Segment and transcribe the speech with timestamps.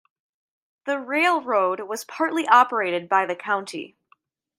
[0.87, 3.95] The railroad was partly operated by the county.